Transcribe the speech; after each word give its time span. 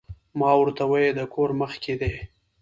ما 0.39 0.51
ورته 0.59 0.83
ووې 0.87 1.09
د 1.17 1.19
کور 1.33 1.49
مخ 1.59 1.71
کښې 1.81 1.95
دې 2.01 2.11